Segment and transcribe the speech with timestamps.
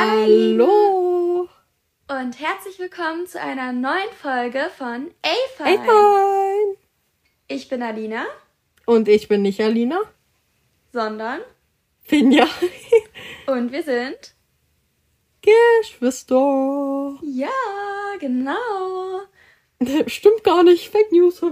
[0.00, 1.48] Hallo
[2.06, 5.80] und herzlich willkommen zu einer neuen Folge von A-Fine.
[5.80, 6.76] A-Fine.
[7.48, 8.24] Ich bin Alina.
[8.86, 9.98] Und ich bin nicht Alina.
[10.92, 11.40] Sondern
[12.02, 12.46] Finja.
[13.48, 14.36] und wir sind
[15.42, 17.18] Geschwister.
[17.22, 17.48] Ja,
[18.20, 19.22] genau.
[20.06, 20.90] Stimmt gar nicht.
[20.90, 21.42] Fake News.
[21.42, 21.50] Oh.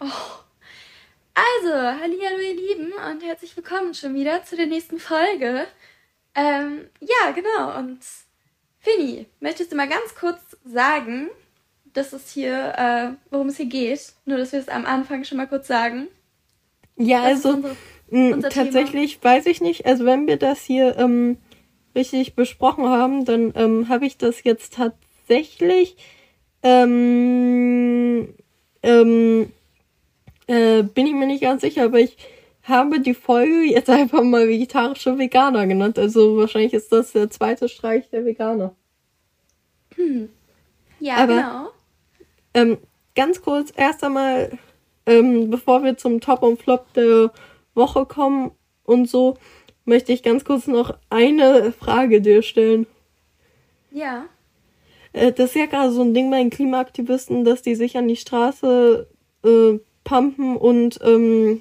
[0.00, 5.68] Also, hallo ihr Lieben und herzlich willkommen schon wieder zu der nächsten Folge.
[6.34, 7.78] Ähm, ja, genau.
[7.78, 8.00] Und
[8.78, 11.28] Finny, möchtest du mal ganz kurz sagen,
[11.92, 14.12] dass es hier, äh, worum es hier geht?
[14.24, 16.08] Nur, dass wir es am Anfang schon mal kurz sagen.
[16.96, 17.76] Ja, Was also unsere,
[18.10, 19.34] mm, unser tatsächlich Thema?
[19.34, 19.86] weiß ich nicht.
[19.86, 21.38] Also wenn wir das hier ähm,
[21.94, 25.96] richtig besprochen haben, dann ähm, habe ich das jetzt tatsächlich
[26.62, 28.34] ähm,
[28.82, 29.52] ähm,
[30.46, 32.16] äh, bin ich mir nicht ganz sicher, aber ich
[32.68, 35.98] habe die Folge jetzt einfach mal vegetarische Veganer genannt.
[35.98, 38.74] Also wahrscheinlich ist das der zweite Streich der Veganer.
[39.94, 40.28] Hm.
[41.00, 41.68] Ja, Aber, genau.
[42.54, 42.78] Ähm,
[43.14, 44.58] ganz kurz, erst einmal,
[45.06, 47.32] ähm, bevor wir zum Top und Flop der
[47.74, 48.52] Woche kommen
[48.84, 49.36] und so,
[49.84, 52.86] möchte ich ganz kurz noch eine Frage dir stellen.
[53.90, 54.26] Ja.
[55.12, 58.08] Äh, das ist ja gerade so ein Ding bei den Klimaaktivisten, dass die sich an
[58.08, 59.08] die Straße
[59.44, 61.60] äh, pumpen und ähm,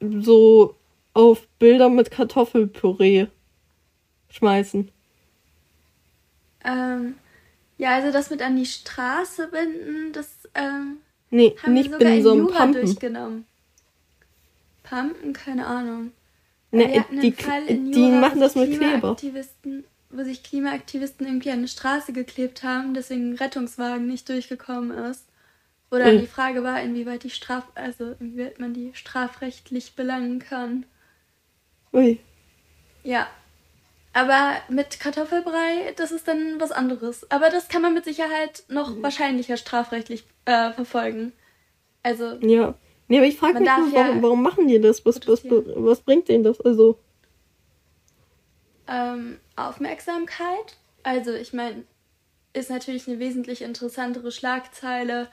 [0.00, 0.74] so
[1.14, 3.26] auf Bilder mit Kartoffelpüree
[4.30, 4.90] schmeißen.
[6.64, 7.14] Ähm,
[7.78, 10.98] ja, also das mit an die Straße binden, das ähm,
[11.30, 12.82] nee, haben nicht wir sogar binden, in Jura Pumpen.
[12.82, 13.44] durchgenommen.
[14.82, 16.12] Pumpen, keine Ahnung.
[16.72, 19.16] Hatten die, Fall in Jura, die machen das mit Kleber.
[20.10, 25.24] Wo sich Klimaaktivisten irgendwie an eine Straße geklebt haben, deswegen ein Rettungswagen nicht durchgekommen ist.
[25.90, 26.20] Oder mhm.
[26.20, 30.84] die Frage war, inwieweit die Straf, also inwieweit man die strafrechtlich belangen kann.
[31.92, 32.20] Ui.
[33.02, 33.26] Ja.
[34.12, 37.30] Aber mit Kartoffelbrei, das ist dann was anderes.
[37.30, 39.02] Aber das kann man mit Sicherheit noch mhm.
[39.02, 41.32] wahrscheinlicher strafrechtlich äh, verfolgen.
[42.02, 42.34] Also.
[42.40, 42.74] Ja.
[43.06, 45.06] Nee, aber ich frage mich nur, warum, ja warum, machen die das?
[45.06, 46.60] Was, was, was bringt denen das?
[46.60, 46.98] Also.
[48.86, 50.76] Ähm, Aufmerksamkeit.
[51.02, 51.84] Also, ich meine,
[52.52, 55.28] ist natürlich eine wesentlich interessantere Schlagzeile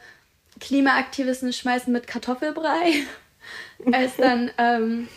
[0.59, 2.93] Klimaaktivisten schmeißen mit Kartoffelbrei,
[3.91, 5.07] als dann ähm,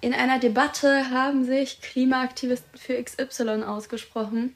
[0.00, 4.54] in einer Debatte haben sich Klimaaktivisten für XY ausgesprochen.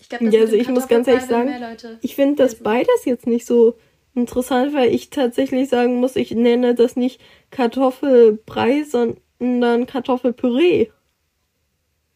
[0.00, 1.52] Ich glaube, ja, also ich muss ganz ehrlich sagen,
[2.00, 3.76] ich finde das beides jetzt nicht so
[4.14, 7.20] interessant, weil ich tatsächlich sagen muss, ich nenne das nicht
[7.50, 10.88] Kartoffelbrei, sondern Kartoffelpüree.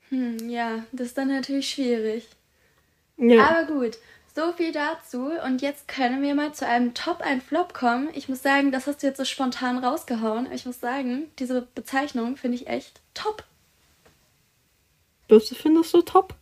[0.08, 2.26] Hm, ja, das ist dann natürlich schwierig.
[3.16, 3.46] Ja.
[3.48, 3.98] Aber gut.
[4.36, 5.30] So viel dazu.
[5.46, 8.10] Und jetzt können wir mal zu einem Top, ein Flop kommen.
[8.12, 10.52] Ich muss sagen, das hast du jetzt so spontan rausgehauen.
[10.52, 13.44] Ich muss sagen, diese Bezeichnung finde ich echt top.
[15.30, 16.34] Was findest du top?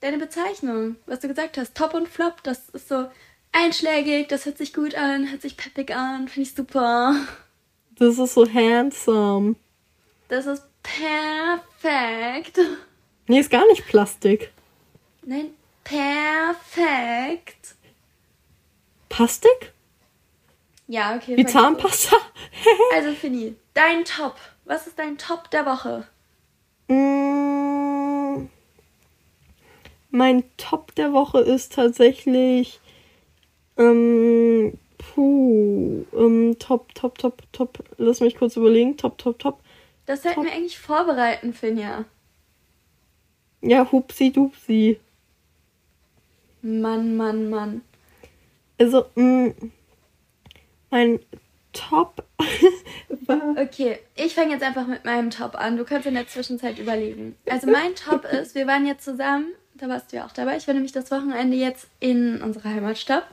[0.00, 3.06] Deine Bezeichnung, was du gesagt hast, Top und Flop, das ist so
[3.52, 7.14] einschlägig, das hört sich gut an, hört sich peppig an, finde ich super.
[7.96, 9.54] Das ist so handsome.
[10.26, 12.58] Das ist perfekt.
[13.28, 14.50] Nee, ist gar nicht Plastik.
[15.22, 15.54] Nein,
[15.84, 17.76] Perfekt.
[19.08, 19.72] Pastik?
[20.88, 21.36] Ja, okay.
[21.36, 22.16] Wie Zahnpasta?
[22.94, 24.36] also, Fini, dein Top.
[24.64, 26.06] Was ist dein Top der Woche?
[26.88, 28.48] Mm,
[30.10, 32.80] mein Top der Woche ist tatsächlich.
[33.76, 36.04] Ähm, puh.
[36.14, 37.84] Ähm, top, top, top, top.
[37.98, 38.96] Lass mich kurz überlegen.
[38.96, 39.60] Top, top, top.
[40.06, 42.04] Das sollten wir eigentlich vorbereiten, Finja.
[43.60, 45.00] Ja, hupsi dupsi.
[46.64, 47.82] Mann, Mann, Mann.
[48.80, 49.72] Also, mh, mm,
[50.90, 51.20] mein
[51.74, 52.24] Top
[53.26, 53.56] war.
[53.58, 55.76] Okay, ich fange jetzt einfach mit meinem Top an.
[55.76, 57.36] Du kannst in der Zwischenzeit überlegen.
[57.50, 60.56] Also, mein Top ist, wir waren jetzt zusammen, da warst du ja auch dabei.
[60.56, 63.26] Ich war nämlich das Wochenende jetzt in unserer Heimatstadt.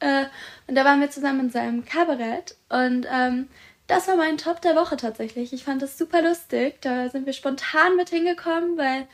[0.00, 0.26] Äh,
[0.66, 2.56] und da waren wir zusammen in seinem Kabarett.
[2.68, 3.48] Und ähm,
[3.86, 5.54] das war mein Top der Woche tatsächlich.
[5.54, 6.82] Ich fand das super lustig.
[6.82, 9.06] Da sind wir spontan mit hingekommen, weil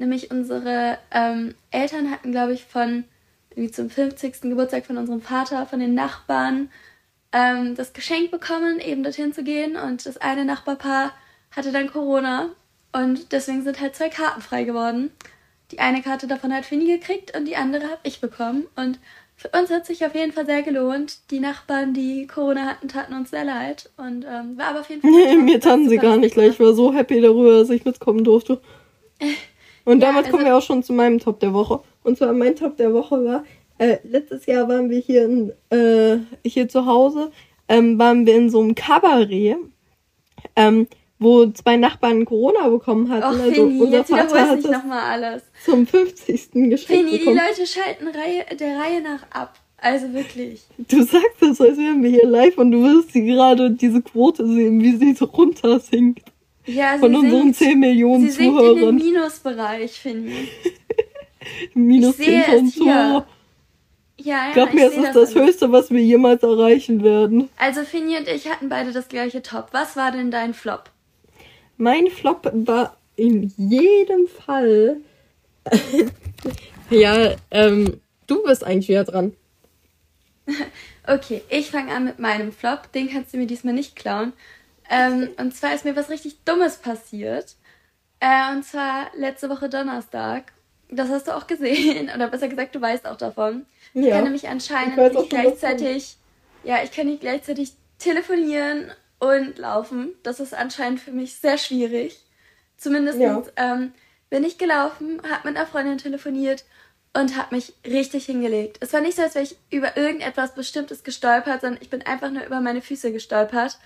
[0.00, 3.04] nämlich unsere ähm, Eltern hatten, glaube ich, von
[3.50, 4.40] irgendwie zum 50.
[4.42, 6.70] Geburtstag von unserem Vater, von den Nachbarn,
[7.32, 9.76] ähm, das Geschenk bekommen, eben dorthin zu gehen.
[9.76, 11.12] Und das eine Nachbarpaar
[11.52, 12.48] hatte dann Corona
[12.92, 15.10] und deswegen sind halt zwei Karten frei geworden.
[15.70, 18.66] Die eine Karte davon hat Finny gekriegt und die andere habe ich bekommen.
[18.74, 18.98] Und
[19.36, 21.18] für uns hat sich auf jeden Fall sehr gelohnt.
[21.30, 23.90] Die Nachbarn, die Corona hatten, taten uns sehr leid.
[23.96, 25.10] Und ähm, war aber auf jeden Fall.
[25.14, 26.52] Nee, mir taten sie gar nicht leid.
[26.52, 28.60] Ich war so happy darüber, dass ich mitkommen durfte.
[29.90, 31.80] Und ja, damit also, kommen wir auch schon zu meinem Top der Woche.
[32.04, 33.44] Und zwar mein Top der Woche war,
[33.78, 37.32] äh, letztes Jahr waren wir hier, in, äh, hier zu Hause,
[37.68, 39.56] ähm, waren wir in so einem Kabarett,
[40.54, 40.86] ähm,
[41.18, 43.24] wo zwei Nachbarn Corona bekommen hatten.
[43.24, 45.42] Och, also Fini, unser jetzt Vater hat nicht nochmal alles.
[45.64, 46.70] Zum 50.
[46.70, 47.36] geschenkt Fini, bekommen.
[47.36, 49.58] die Leute schalten Reihe, der Reihe nach ab.
[49.76, 50.62] Also wirklich.
[50.76, 54.46] Du sagst das, als wären wir hier live und du wirst sie gerade diese Quote
[54.46, 56.30] sehen, wie sie so runter sinkt.
[56.66, 58.76] Ja, Von unseren sinkt, 10 Millionen sie Zuhörern.
[58.76, 60.50] Sie in den Minusbereich, finde ich.
[61.74, 63.26] Minus 10.000 Zuhörer.
[64.18, 67.48] Ja, ja, Glaub mir, es ist das, das Höchste, was wir jemals erreichen werden.
[67.56, 69.68] Also Fini und ich hatten beide das gleiche Top.
[69.72, 70.90] Was war denn dein Flop?
[71.78, 74.98] Mein Flop war in jedem Fall.
[76.90, 79.32] ja, ähm, du bist eigentlich wieder dran.
[81.06, 82.92] okay, ich fange an mit meinem Flop.
[82.92, 84.34] Den kannst du mir diesmal nicht klauen.
[84.90, 87.54] Ähm, und zwar ist mir was richtig Dummes passiert.
[88.18, 90.52] Äh, und zwar letzte Woche Donnerstag.
[90.90, 92.10] Das hast du auch gesehen.
[92.14, 93.66] Oder besser gesagt, du weißt auch davon.
[93.94, 94.02] Ja.
[94.02, 96.16] Ich kann nämlich anscheinend nicht gleichzeitig.
[96.64, 98.90] Ja, ich kann nicht gleichzeitig telefonieren
[99.20, 100.14] und laufen.
[100.24, 102.24] Das ist anscheinend für mich sehr schwierig.
[102.76, 103.42] Zumindest ja.
[103.56, 103.92] ähm,
[104.28, 106.64] bin ich gelaufen, habe mit einer Freundin telefoniert
[107.12, 108.78] und habe mich richtig hingelegt.
[108.80, 112.30] Es war nicht so, als wäre ich über irgendetwas Bestimmtes gestolpert, sondern ich bin einfach
[112.30, 113.78] nur über meine Füße gestolpert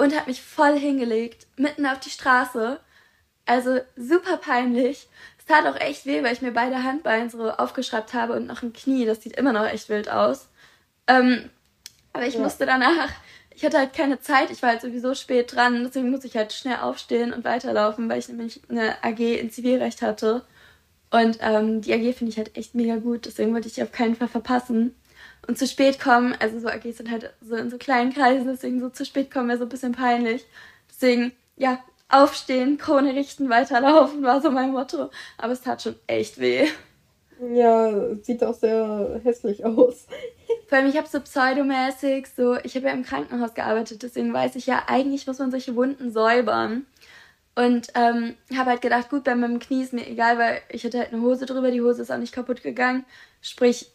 [0.00, 2.80] und habe mich voll hingelegt, mitten auf die Straße.
[3.46, 5.08] Also super peinlich.
[5.38, 8.62] Es tat auch echt weh, weil ich mir beide Handbeine so aufgeschraubt habe und noch
[8.62, 9.06] ein Knie.
[9.06, 10.48] Das sieht immer noch echt wild aus.
[11.06, 11.50] Ähm,
[12.12, 12.40] aber ich ja.
[12.40, 13.10] musste danach
[13.60, 16.54] ich hatte halt keine Zeit, ich war halt sowieso spät dran, deswegen musste ich halt
[16.54, 20.46] schnell aufstehen und weiterlaufen, weil ich nämlich eine AG in Zivilrecht hatte.
[21.10, 23.92] Und ähm, die AG finde ich halt echt mega gut, deswegen wollte ich die auf
[23.92, 24.94] keinen Fall verpassen.
[25.46, 28.80] Und zu spät kommen, also so AGs sind halt so in so kleinen Kreisen, deswegen
[28.80, 30.46] so zu spät kommen wäre so ein bisschen peinlich.
[30.88, 31.78] Deswegen, ja,
[32.08, 35.10] aufstehen, Krone richten, weiterlaufen war so mein Motto.
[35.38, 36.68] Aber es tat schon echt weh.
[37.54, 40.06] Ja, sieht auch sehr hässlich aus.
[40.68, 44.56] Vor allem, ich habe so pseudomäßig, so, ich habe ja im Krankenhaus gearbeitet, deswegen weiß
[44.56, 46.86] ich ja, eigentlich muss man solche Wunden säubern.
[47.54, 50.98] Und ähm, habe halt gedacht, gut, bei meinem Knie ist mir egal, weil ich hatte
[50.98, 53.04] halt eine Hose drüber, die Hose ist auch nicht kaputt gegangen.
[53.40, 53.90] Sprich,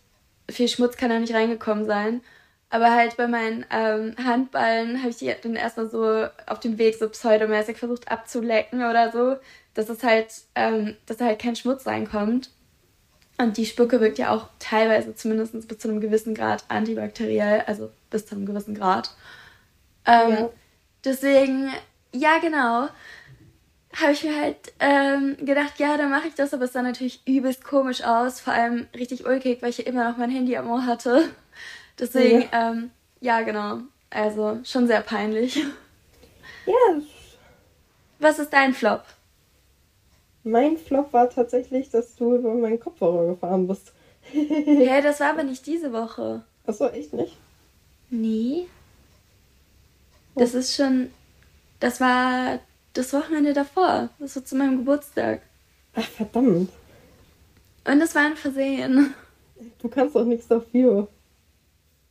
[0.49, 2.21] viel Schmutz kann da nicht reingekommen sein.
[2.69, 6.95] Aber halt bei meinen ähm, Handballen habe ich die dann erstmal so auf dem Weg
[6.95, 9.37] so pseudomäßig versucht abzulecken oder so,
[9.75, 12.49] dass es halt, ähm, dass da halt kein Schmutz reinkommt.
[13.37, 17.91] Und die Spucke wirkt ja auch teilweise zumindest bis zu einem gewissen Grad antibakteriell, also
[18.09, 19.13] bis zu einem gewissen Grad.
[20.05, 20.49] Ähm, ja.
[21.03, 21.69] Deswegen,
[22.13, 22.87] ja genau,
[24.01, 27.21] habe ich mir halt ähm, gedacht, ja, dann mache ich das, aber es sah natürlich
[27.27, 30.69] übelst komisch aus, vor allem richtig ulkig, weil ich ja immer noch mein Handy am
[30.69, 31.29] Ohr hatte.
[31.99, 35.63] Deswegen, ja, ähm, ja genau, also schon sehr peinlich.
[36.67, 36.99] Ja.
[38.17, 39.03] Was ist dein Flop?
[40.43, 43.93] Mein Flop war tatsächlich, dass du über meinen Kopfhörer gefahren bist.
[44.31, 46.43] Hä, hey, das war aber nicht diese Woche.
[46.65, 47.37] Achso, echt nicht?
[48.09, 48.65] Nee.
[50.33, 50.57] Das oh.
[50.57, 51.11] ist schon.
[51.79, 52.59] Das war
[52.97, 54.09] das Wochenende davor.
[54.19, 55.41] Das war zu meinem Geburtstag.
[55.93, 56.69] Ach, verdammt.
[57.85, 59.13] Und das war ein Versehen.
[59.81, 61.07] Du kannst auch nichts dafür.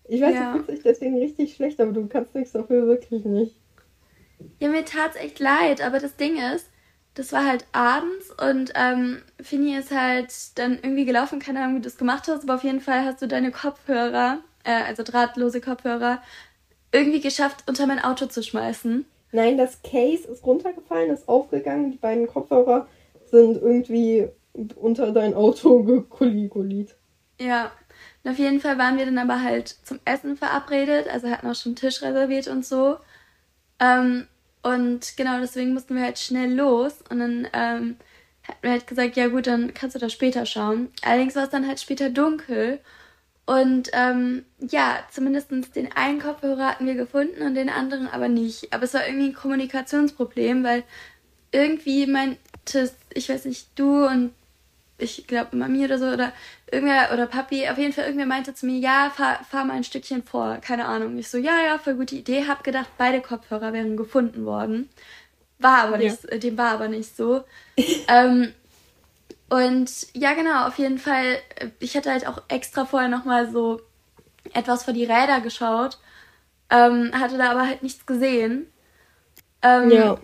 [0.08, 0.52] Ich weiß, ja.
[0.52, 3.54] du fühlst dich deswegen richtig schlecht, aber du kannst nichts dafür wirklich nicht.
[4.58, 6.68] Ja, mir tat's echt leid, aber das Ding ist,
[7.14, 11.80] das war halt abends und ähm, Fini ist halt dann irgendwie gelaufen, keine Ahnung, wie
[11.80, 15.60] du das gemacht hast, aber auf jeden Fall hast du deine Kopfhörer, äh, also drahtlose
[15.60, 16.20] Kopfhörer,
[16.92, 19.06] irgendwie geschafft, unter mein Auto zu schmeißen.
[19.34, 22.86] Nein, das Case ist runtergefallen, ist aufgegangen, die beiden Kopfhörer
[23.26, 24.28] sind irgendwie
[24.76, 26.94] unter dein Auto gekulikulit.
[27.40, 27.72] Ja,
[28.22, 31.56] und auf jeden Fall waren wir dann aber halt zum Essen verabredet, also hatten auch
[31.56, 32.98] schon Tisch reserviert und so.
[33.80, 34.28] Ähm,
[34.62, 37.02] und genau deswegen mussten wir halt schnell los.
[37.10, 37.96] Und dann ähm,
[38.46, 40.92] hatten wir halt gesagt, ja gut, dann kannst du da später schauen.
[41.02, 42.78] Allerdings war es dann halt später dunkel.
[43.46, 48.72] Und ähm, ja, zumindest den einen Kopfhörer hatten wir gefunden und den anderen aber nicht.
[48.72, 50.82] Aber es war irgendwie ein Kommunikationsproblem, weil
[51.52, 54.32] irgendwie meinte, ich weiß nicht, du und
[54.96, 56.32] ich glaube Mami oder so oder
[56.70, 59.84] irgendwer oder Papi, auf jeden Fall irgendwer meinte zu mir, ja, fahr, fahr mal ein
[59.84, 61.18] Stückchen vor, keine Ahnung.
[61.18, 64.88] Ich so, ja, ja, voll gute Idee, hab gedacht, beide Kopfhörer wären gefunden worden.
[65.58, 66.38] War aber nicht, ja.
[66.38, 67.44] dem war aber nicht so.
[68.08, 68.52] ähm,
[69.54, 71.38] und ja, genau, auf jeden Fall,
[71.78, 73.80] ich hatte halt auch extra vorher nochmal so
[74.52, 75.98] etwas vor die Räder geschaut,
[76.70, 78.66] ähm, hatte da aber halt nichts gesehen.
[79.62, 80.18] Ähm, ja.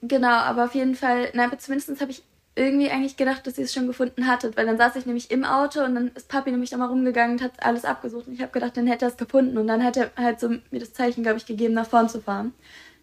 [0.00, 2.22] Genau, aber auf jeden Fall, na, zumindest habe ich
[2.54, 5.44] irgendwie eigentlich gedacht, dass ihr es schon gefunden hattet, weil dann saß ich nämlich im
[5.44, 8.40] Auto und dann ist Papi nämlich da mal rumgegangen und hat alles abgesucht und ich
[8.40, 10.94] habe gedacht, dann hätte er es gefunden und dann hat er halt so mir das
[10.94, 12.54] Zeichen, glaube ich, gegeben, nach vorn zu fahren.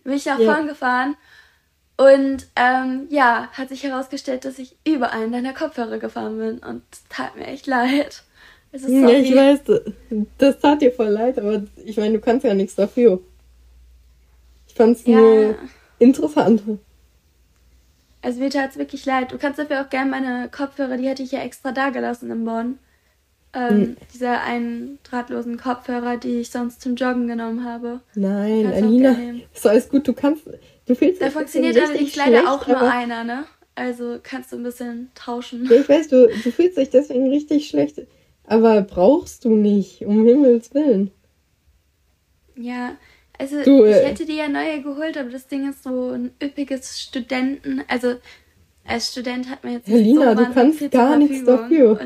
[0.03, 0.51] Dann bin ich nach ja.
[0.51, 1.17] vorn gefahren
[2.01, 6.81] und ähm, ja, hat sich herausgestellt, dass ich über einen deiner Kopfhörer gefahren bin und
[7.09, 8.23] tat mir echt leid.
[8.71, 9.59] ja, ich weiß,
[10.39, 13.19] das tat dir voll leid, aber ich meine, du kannst ja nichts dafür.
[14.67, 15.15] Ich fand's ja.
[15.15, 15.55] nur
[15.99, 16.63] interessant.
[18.23, 19.31] Also mir tat es wirklich leid.
[19.31, 22.45] Du kannst dafür auch gerne meine Kopfhörer, die hatte ich ja extra da gelassen in
[22.45, 22.79] Bonn.
[23.53, 23.97] Ähm, mhm.
[24.13, 27.99] Diese einen drahtlosen Kopfhörer, die ich sonst zum Joggen genommen habe.
[28.15, 29.15] Nein, Alina,
[29.53, 30.07] ist alles gut.
[30.07, 30.43] Du kannst,
[30.91, 33.45] du fühlst Da funktioniert allerdings leider auch nur einer, ne?
[33.75, 35.65] Also kannst du ein bisschen tauschen.
[35.65, 38.01] Ja, ich weiß, du, du fühlst dich deswegen richtig schlecht.
[38.45, 41.11] Aber brauchst du nicht, um Himmels Willen.
[42.55, 42.97] Ja,
[43.39, 46.31] also du, ich äh, hätte die ja neue geholt, aber das Ding ist so ein
[46.43, 47.81] üppiges Studenten.
[47.87, 48.15] Also
[48.85, 51.99] als Student hat man jetzt Helena, so du kannst gar nichts dafür.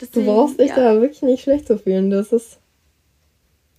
[0.00, 0.76] Deswegen, du brauchst dich ja.
[0.76, 2.10] da wirklich nicht schlecht zu fühlen.
[2.10, 2.58] Das ist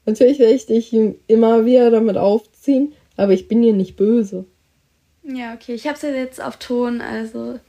[0.06, 0.92] natürlich werde ich dich
[1.28, 4.46] immer wieder damit aufziehen, aber ich bin dir nicht böse.
[5.24, 5.74] Ja, okay.
[5.74, 7.60] Ich habe es ja jetzt auf Ton, also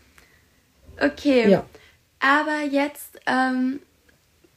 [1.00, 1.50] okay.
[1.50, 1.64] Ja.
[2.20, 3.80] Aber jetzt ähm,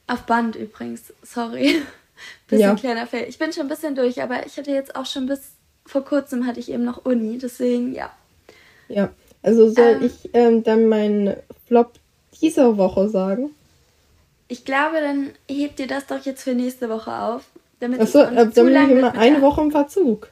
[0.06, 1.12] auf Band übrigens.
[1.22, 1.82] Sorry.
[2.48, 2.74] bisschen ja.
[2.74, 3.26] kleiner Fail.
[3.28, 5.52] Ich bin schon ein bisschen durch, aber ich hatte jetzt auch schon bis
[5.86, 8.10] vor kurzem hatte ich eben noch Uni, deswegen ja.
[8.88, 9.10] Ja,
[9.42, 11.92] also soll ähm, ich ähm, dann meinen Flop
[12.40, 13.50] dieser Woche sagen?
[14.48, 17.44] Ich glaube, dann hebt ihr das doch jetzt für nächste Woche auf.
[17.78, 20.28] Damit Achso, äh, dann bin ich immer eine Woche im Verzug.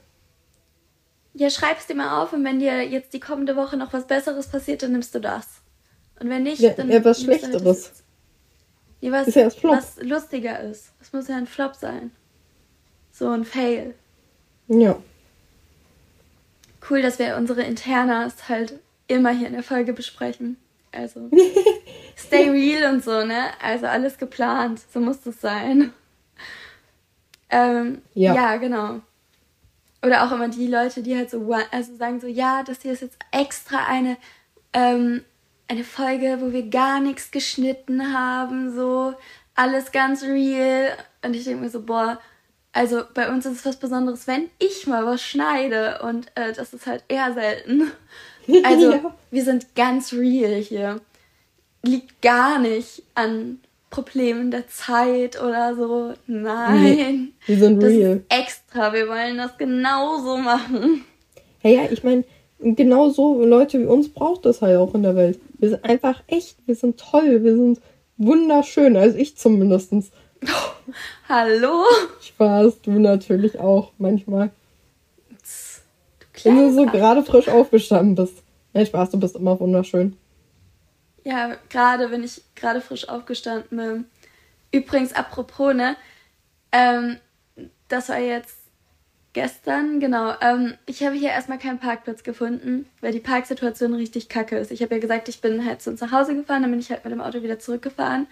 [1.38, 4.49] Ja, schreib's dir mal auf und wenn dir jetzt die kommende Woche noch was Besseres
[4.49, 5.47] passiert, dann nimmst du das.
[6.18, 6.90] Und wenn nicht, ja, dann.
[6.90, 7.85] Ja, was halt Schlechteres.
[7.85, 8.02] Halt
[9.00, 10.90] ja, was, ist ja was lustiger ist.
[10.99, 12.11] Das muss ja ein Flop sein.
[13.12, 13.95] So ein Fail.
[14.66, 14.99] Ja.
[16.90, 20.57] Cool, dass wir unsere Internas halt immer hier in der Folge besprechen.
[20.90, 21.30] Also,
[22.16, 23.50] stay real und so, ne?
[23.62, 24.80] Also alles geplant.
[24.92, 25.92] So muss das sein.
[27.49, 28.35] Ähm, ja.
[28.35, 29.02] ja, genau.
[30.02, 33.02] Oder auch immer die Leute, die halt so also sagen so, ja, das hier ist
[33.02, 34.17] jetzt extra eine
[34.73, 35.25] ähm,
[35.69, 39.14] eine Folge, wo wir gar nichts geschnitten haben, so
[39.55, 40.93] alles ganz real.
[41.23, 42.19] Und ich denke mir so, boah,
[42.73, 46.00] also bei uns ist es was Besonderes, wenn ich mal was schneide.
[46.02, 47.90] Und äh, das ist halt eher selten.
[48.64, 49.14] Also ja.
[49.31, 51.02] wir sind ganz real hier.
[51.83, 56.14] Liegt gar nicht an Problemen der Zeit oder so.
[56.26, 56.83] Nein.
[56.83, 58.16] Nee, wir sind das real.
[58.16, 58.92] Ist extra.
[58.92, 61.04] Wir wollen das genauso machen.
[61.61, 62.25] Hey, ja, ich meine,
[62.61, 65.40] genau so Leute wie uns braucht es halt auch in der Welt.
[65.59, 67.80] Wir sind einfach echt, wir sind toll, wir sind
[68.16, 69.92] wunderschön, also ich zumindest.
[71.28, 71.85] Hallo?
[72.21, 74.50] Spaß, du natürlich auch manchmal.
[76.35, 78.42] Du Wenn du so gerade frisch aufgestanden bist.
[78.73, 80.16] Nein, Spaß, du bist immer wunderschön.
[81.25, 84.04] Ja, gerade wenn ich gerade frisch aufgestanden bin.
[84.70, 85.96] Übrigens, apropos, ne?
[86.72, 87.18] Ähm,
[87.88, 88.58] das war jetzt
[89.34, 90.34] Gestern, genau.
[90.40, 94.72] Ähm, ich habe hier erstmal keinen Parkplatz gefunden, weil die Parksituation richtig kacke ist.
[94.72, 96.90] Ich habe ja gesagt, ich bin halt zu uns nach Hause gefahren, dann bin ich
[96.90, 98.26] halt mit dem Auto wieder zurückgefahren.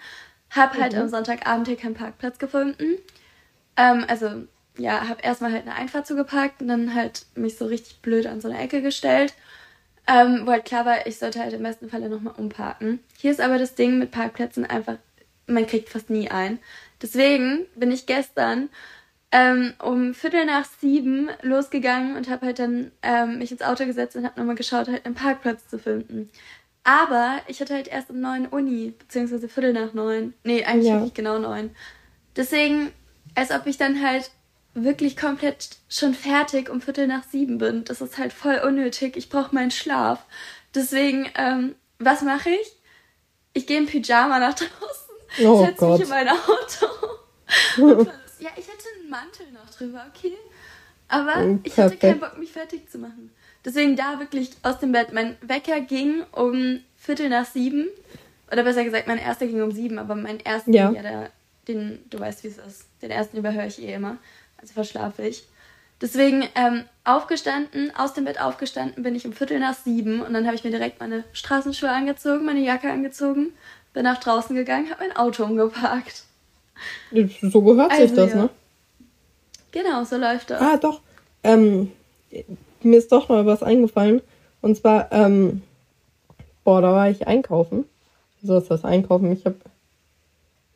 [0.49, 1.01] Hab halt mhm.
[1.01, 2.97] am Sonntagabend hier keinen Parkplatz gefunden.
[3.77, 8.01] Ähm, also, ja, habe erstmal halt eine Einfahrt zugeparkt und dann halt mich so richtig
[8.01, 9.33] blöd an so eine Ecke gestellt.
[10.07, 12.99] Ähm, wo halt klar war, ich sollte halt im besten Falle nochmal umparken.
[13.17, 14.95] Hier ist aber das Ding mit Parkplätzen einfach,
[15.47, 16.59] man kriegt fast nie ein.
[17.01, 18.69] Deswegen bin ich gestern
[19.31, 24.15] ähm, um Viertel nach sieben losgegangen und habe halt dann ähm, mich ins Auto gesetzt
[24.15, 26.29] und habe nochmal geschaut, halt einen Parkplatz zu finden.
[26.83, 30.33] Aber ich hatte halt erst um neun Uni, beziehungsweise Viertel nach neun.
[30.45, 30.93] Nee, eigentlich ja.
[30.93, 31.71] wirklich genau neun.
[32.37, 32.91] Deswegen,
[33.35, 34.31] als ob ich dann halt
[34.83, 37.83] wirklich komplett schon fertig um Viertel nach sieben bin.
[37.83, 39.17] Das ist halt voll unnötig.
[39.17, 40.25] Ich brauche meinen Schlaf.
[40.75, 42.73] Deswegen, ähm, was mache ich?
[43.53, 46.85] Ich gehe im Pyjama nach draußen, oh setze mich in mein Auto
[48.39, 50.37] Ja, ich hätte einen Mantel noch drüber, okay?
[51.07, 53.31] Aber oh, ich hatte keinen Bock, mich fertig zu machen.
[53.65, 55.11] Deswegen da wirklich aus dem Bett.
[55.11, 57.87] Mein Wecker ging um Viertel nach sieben.
[58.51, 61.31] Oder besser gesagt, mein erster ging um sieben, aber mein erster, ja, ja der,
[61.67, 62.85] den, du weißt, wie es ist.
[63.01, 64.17] Den ersten überhöre ich eh immer.
[64.57, 65.43] Also verschlafe ich.
[65.99, 70.45] Deswegen ähm, aufgestanden, aus dem Bett aufgestanden bin ich um Viertel nach sieben und dann
[70.45, 73.53] habe ich mir direkt meine Straßenschuhe angezogen, meine Jacke angezogen,
[73.93, 76.23] bin nach draußen gegangen, habe mein Auto umgeparkt.
[77.41, 78.43] So gehört also, sich das, ja.
[78.43, 78.49] ne?
[79.71, 80.61] Genau, so läuft das.
[80.61, 81.01] Ah, doch.
[81.43, 81.91] Ähm,
[82.81, 84.21] mir ist doch mal was eingefallen.
[84.61, 85.63] Und zwar, ähm,
[86.63, 87.85] boah, da war ich einkaufen.
[88.41, 89.31] Wieso ist das einkaufen?
[89.31, 89.55] Ich hab,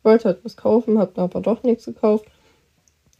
[0.03, 2.25] wollte halt was kaufen, hab aber doch nichts gekauft.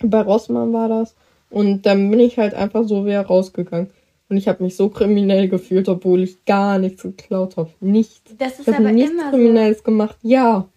[0.04, 1.16] Bei Rossmann war das.
[1.50, 3.90] Und dann bin ich halt einfach so wieder rausgegangen.
[4.30, 7.70] Und ich habe mich so kriminell gefühlt, obwohl ich gar nichts geklaut habe.
[7.82, 8.22] Nichts.
[8.38, 9.84] Das ist ich aber nichts immer Kriminelles so.
[9.84, 10.16] gemacht.
[10.22, 10.70] Ja.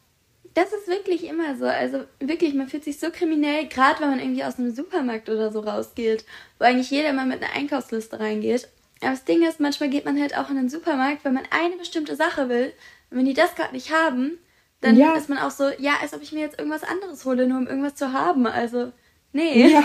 [0.55, 1.65] Das ist wirklich immer so.
[1.65, 5.53] Also wirklich, man fühlt sich so kriminell, gerade wenn man irgendwie aus einem Supermarkt oder
[5.53, 6.25] so rausgeht,
[6.59, 8.69] wo eigentlich jeder mal mit einer Einkaufsliste reingeht.
[9.01, 11.77] Aber das Ding ist, manchmal geht man halt auch in den Supermarkt, wenn man eine
[11.77, 12.73] bestimmte Sache will.
[13.11, 14.39] Und wenn die das gerade nicht haben,
[14.81, 15.15] dann ja.
[15.15, 17.67] ist man auch so, ja, als ob ich mir jetzt irgendwas anderes hole, nur um
[17.67, 18.47] irgendwas zu haben.
[18.47, 18.93] Also,
[19.35, 19.69] nee.
[19.69, 19.85] Ja.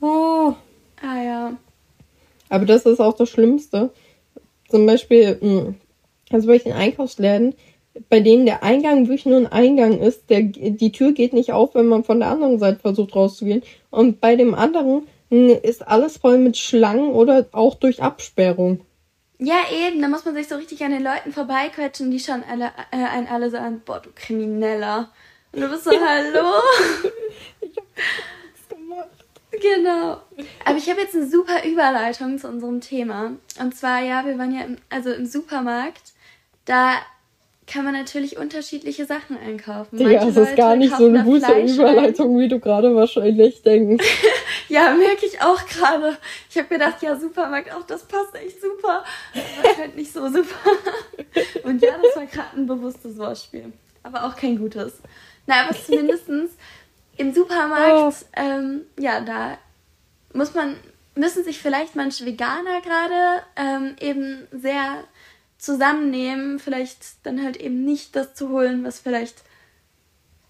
[0.00, 0.54] Oh.
[1.00, 1.56] Ah ja.
[2.50, 3.90] Aber das ist auch das Schlimmste.
[4.68, 5.74] Zum Beispiel, hm,
[6.30, 7.54] also bei den Einkaufsläden,
[8.08, 11.74] bei denen der Eingang wirklich nur ein Eingang ist, der, die Tür geht nicht auf,
[11.74, 13.62] wenn man von der anderen Seite versucht rauszugehen.
[13.90, 18.80] Und bei dem anderen hm, ist alles voll mit Schlangen oder auch durch Absperrung.
[19.38, 22.66] Ja, eben, da muss man sich so richtig an den Leuten vorbeiquetschen, die schon alle,
[22.92, 25.10] äh, einen alle sagen, boah, du Krimineller.
[25.54, 26.52] Und du bist so, hallo?
[27.60, 29.08] ich hab nichts gemacht.
[29.52, 30.20] Genau.
[30.64, 33.32] Aber ich habe jetzt eine super Überleitung zu unserem Thema.
[33.60, 36.12] Und zwar, ja, wir waren ja im, also im Supermarkt.
[36.64, 36.94] Da
[37.66, 39.98] kann man natürlich unterschiedliche Sachen einkaufen.
[39.98, 44.04] Ja, es ist gar nicht so eine gute Überleitung, wie du gerade wahrscheinlich denkst.
[44.68, 46.16] ja, merke ich auch gerade.
[46.50, 49.04] Ich habe gedacht, ja, Supermarkt, auch das passt echt super.
[49.34, 50.70] Aber halt nicht so super.
[51.62, 53.72] Und ja, das war gerade ein bewusstes Wortspiel.
[54.02, 55.00] Aber auch kein gutes.
[55.46, 56.28] Na, aber zumindest
[57.16, 58.40] im Supermarkt, oh.
[58.40, 59.58] ähm, ja, da
[60.32, 60.76] muss man,
[61.14, 65.04] müssen sich vielleicht manche Veganer gerade ähm, eben sehr
[65.58, 69.42] zusammennehmen, vielleicht dann halt eben nicht das zu holen, was vielleicht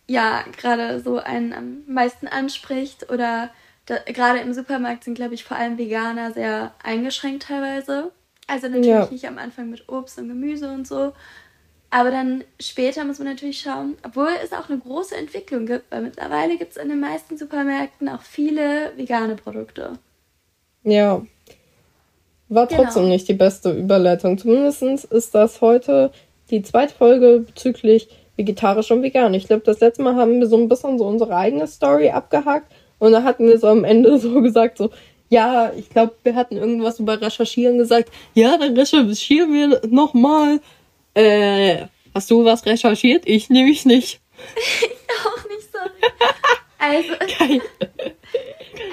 [0.07, 3.51] ja gerade so einen am meisten anspricht oder
[3.87, 8.13] da, gerade im Supermarkt sind, glaube ich, vor allem Veganer sehr eingeschränkt teilweise.
[8.47, 9.09] Also natürlich ja.
[9.11, 11.13] nicht am Anfang mit Obst und Gemüse und so.
[11.95, 16.03] Aber dann später muss man natürlich schauen, obwohl es auch eine große Entwicklung gibt, weil
[16.03, 19.93] mittlerweile gibt es in den meisten Supermärkten auch viele vegane Produkte.
[20.83, 21.25] Ja,
[22.49, 22.83] war genau.
[22.83, 24.39] trotzdem nicht die beste Überleitung.
[24.39, 26.11] Zumindest ist das heute
[26.51, 29.33] die zweite Folge bezüglich vegetarisch und vegan.
[29.33, 32.73] Ich glaube, das letzte Mal haben wir so ein bisschen so unsere eigene Story abgehakt
[32.99, 34.91] und da hatten wir so am Ende so gesagt, so,
[35.29, 38.11] ja, ich glaube, wir hatten irgendwas über Recherchieren gesagt.
[38.35, 40.59] Ja, dann recherchieren wir nochmal.
[41.15, 43.25] Äh, hast du was recherchiert?
[43.27, 44.21] Ich nehme ich nicht.
[44.57, 45.91] ich auch nicht, sorry.
[46.79, 47.61] Also, Geil.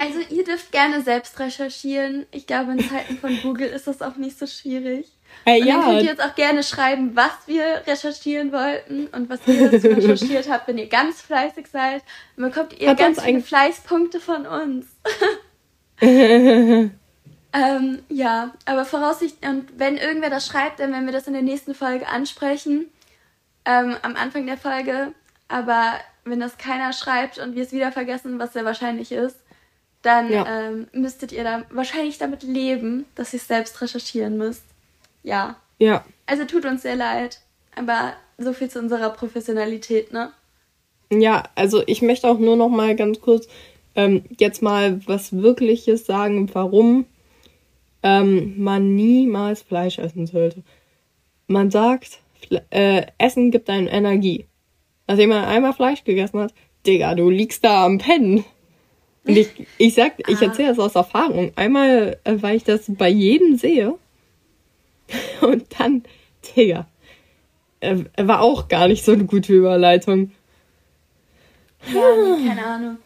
[0.00, 2.26] Also ihr dürft gerne selbst recherchieren.
[2.30, 5.06] Ich glaube, in Zeiten von Google ist das auch nicht so schwierig.
[5.44, 5.74] Hey, und ja.
[5.74, 9.88] dann könnt ihr jetzt auch gerne schreiben, was wir recherchieren wollten und was ihr dazu
[9.88, 12.02] recherchiert habt, wenn ihr ganz fleißig seid.
[12.36, 14.86] Dann bekommt ihr Hat ganz viele Fleißpunkte von uns.
[17.52, 21.42] ähm, ja, aber voraussichtlich, und wenn irgendwer das schreibt, dann werden wir das in der
[21.42, 22.86] nächsten Folge ansprechen.
[23.64, 25.12] Ähm, am Anfang der Folge.
[25.48, 25.92] Aber
[26.24, 29.36] wenn das keiner schreibt und wir es wieder vergessen, was sehr wahrscheinlich ist,
[30.02, 30.46] dann ja.
[30.46, 34.64] ähm, müsstet ihr da wahrscheinlich damit leben, dass ihr es selbst recherchieren müsst.
[35.22, 35.56] Ja.
[35.78, 36.04] Ja.
[36.26, 37.40] Also tut uns sehr leid,
[37.76, 40.32] aber so viel zu unserer Professionalität, ne?
[41.10, 43.46] Ja, also ich möchte auch nur noch mal ganz kurz
[43.94, 47.04] ähm, jetzt mal was Wirkliches sagen, warum
[48.02, 50.62] ähm, man niemals Fleisch essen sollte.
[51.46, 52.20] Man sagt,
[52.70, 54.46] äh, Essen gibt einem Energie.
[55.06, 56.54] Nachdem man einmal Fleisch gegessen hat,
[56.86, 58.44] Digga, du liegst da am Pennen.
[59.24, 60.44] Und ich, ich sag, ich ah.
[60.44, 61.52] erzähle das aus Erfahrung.
[61.54, 63.94] Einmal, äh, weil ich das bei jedem sehe.
[65.40, 66.02] Und dann,
[66.56, 66.88] Digga,
[67.80, 70.32] äh, war auch gar nicht so eine gute Überleitung.
[71.92, 72.98] Ja, nee, keine Ahnung.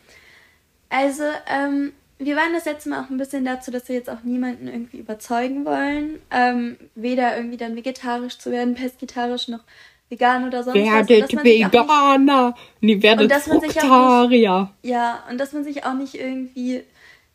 [0.89, 4.23] Also, ähm, wir waren das letzte Mal auch ein bisschen dazu, dass wir jetzt auch
[4.23, 6.19] niemanden irgendwie überzeugen wollen.
[6.31, 9.61] Ähm, weder irgendwie dann vegetarisch zu werden, pesketarisch noch
[10.09, 11.45] vegan oder sonst werdet was.
[11.45, 12.55] Werdet Veganer.
[12.81, 14.71] Nee, werdet Fruktarier.
[14.83, 16.83] ja, und dass man sich auch nicht irgendwie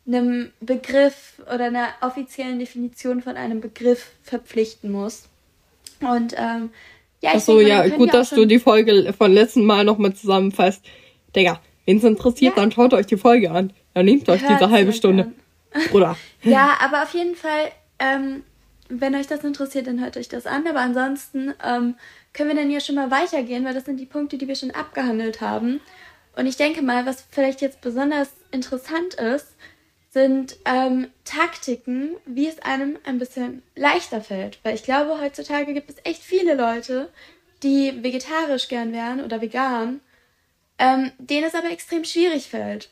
[0.06, 5.28] einem Begriff oder einer offiziellen Definition von einem Begriff verpflichten muss.
[6.00, 6.70] Und ähm,
[7.20, 10.84] ja, ich Achso, ja, gut, dass du die Folge von letzten Mal nochmal zusammenfasst.
[11.36, 12.62] Digga, wenn es interessiert, ja.
[12.62, 13.72] dann schaut euch die Folge an.
[13.94, 15.32] Dann nehmt euch Hört diese halbe Stunde.
[15.92, 16.16] Oder?
[16.42, 18.42] ja, aber auf jeden Fall, ähm,
[18.88, 20.66] wenn euch das interessiert, dann hört euch das an.
[20.66, 21.94] Aber ansonsten ähm,
[22.32, 24.70] können wir dann ja schon mal weitergehen, weil das sind die Punkte, die wir schon
[24.70, 25.80] abgehandelt haben.
[26.36, 29.48] Und ich denke mal, was vielleicht jetzt besonders interessant ist,
[30.10, 34.58] sind ähm, Taktiken, wie es einem ein bisschen leichter fällt.
[34.62, 37.10] Weil ich glaube, heutzutage gibt es echt viele Leute,
[37.62, 40.00] die vegetarisch gern wären oder vegan,
[40.78, 42.90] ähm, denen es aber extrem schwierig fällt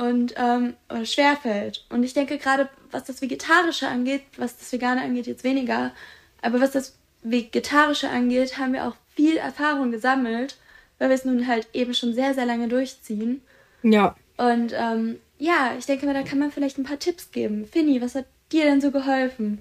[0.00, 1.84] und ähm, oder schwer fällt.
[1.90, 5.92] Und ich denke gerade, was das Vegetarische angeht, was das Vegane angeht, jetzt weniger,
[6.40, 10.56] aber was das Vegetarische angeht, haben wir auch viel Erfahrung gesammelt,
[10.98, 13.42] weil wir es nun halt eben schon sehr, sehr lange durchziehen.
[13.82, 14.16] Ja.
[14.38, 17.66] Und ähm, ja, ich denke mal, da kann man vielleicht ein paar Tipps geben.
[17.66, 19.58] Finny, was hat dir denn so geholfen?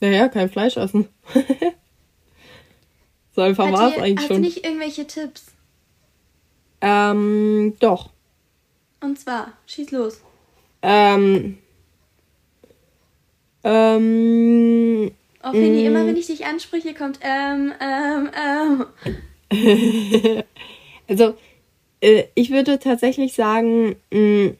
[0.00, 1.08] Naja, kein Fleisch essen.
[3.36, 4.44] so einfach war es eigentlich hast schon.
[4.44, 5.52] Hast du nicht irgendwelche Tipps?
[6.80, 8.10] Ähm, doch.
[9.02, 10.22] Und zwar, schieß los.
[10.80, 11.58] Ähm.
[13.64, 15.10] Ähm.
[15.42, 15.86] Oh, Fini, mm.
[15.86, 18.86] immer wenn ich dich anspreche, kommt ähm, ähm, ähm.
[21.08, 21.34] also,
[22.00, 24.52] äh, ich würde tatsächlich sagen, mh,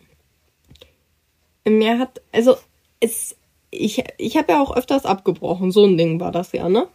[1.64, 2.56] mm, mir hat, also,
[2.98, 3.36] es,
[3.70, 5.70] ich, ich habe ja auch öfters abgebrochen.
[5.70, 6.88] So ein Ding war das ja, ne?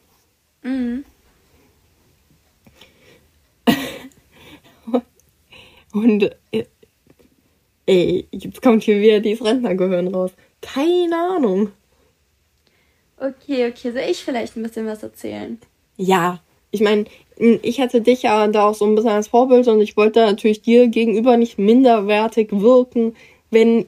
[0.63, 1.05] Mhm.
[5.93, 6.65] Und äh,
[7.87, 10.31] ey, jetzt kommt hier wieder dieses Rentnergehirn raus.
[10.61, 11.71] Keine Ahnung.
[13.17, 15.57] Okay, okay, soll ich vielleicht ein bisschen was erzählen?
[15.95, 17.05] Ja, ich meine,
[17.37, 20.61] ich hatte dich ja da auch so ein bisschen als Vorbild und ich wollte natürlich
[20.61, 23.15] dir gegenüber nicht minderwertig wirken,
[23.49, 23.87] wenn